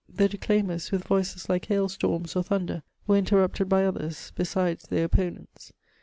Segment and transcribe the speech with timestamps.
[0.09, 5.03] The declaimers, with Tdiees like hail storms or thunder, were interrupted by others, beddes their
[5.05, 5.73] opponents.